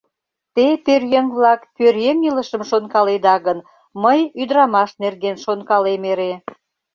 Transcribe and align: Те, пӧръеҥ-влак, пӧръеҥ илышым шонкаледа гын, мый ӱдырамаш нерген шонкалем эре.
Те, 0.55 0.67
пӧръеҥ-влак, 0.85 1.61
пӧръеҥ 1.75 2.17
илышым 2.29 2.63
шонкаледа 2.69 3.35
гын, 3.45 3.59
мый 4.03 4.19
ӱдырамаш 4.41 4.89
нерген 5.03 5.35
шонкалем 5.43 6.01
эре. 6.11 6.33